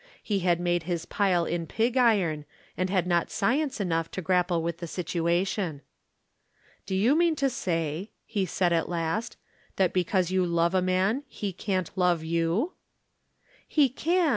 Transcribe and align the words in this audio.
He 0.23 0.39
had 0.39 0.59
made 0.59 0.81
his 0.89 1.05
pile 1.05 1.45
in 1.45 1.67
pig 1.67 1.95
iron, 1.95 2.45
and 2.75 2.89
had 2.89 3.05
not 3.05 3.29
science 3.29 3.79
enough 3.79 4.09
to 4.09 4.21
grapple 4.23 4.63
with 4.63 4.79
the 4.79 4.87
situation. 4.87 5.83
"Do 6.87 6.95
you 6.95 7.15
mean 7.15 7.35
to 7.35 7.51
say," 7.51 8.09
he 8.25 8.47
said 8.47 8.73
at 8.73 8.89
last, 8.89 9.37
"that 9.75 9.93
because 9.93 10.31
you 10.31 10.43
love 10.43 10.73
a 10.73 10.81
man, 10.81 11.21
he 11.27 11.53
can't 11.53 11.91
love 11.95 12.23
you?" 12.23 12.73
"He 13.67 13.89
can. 13.89 14.29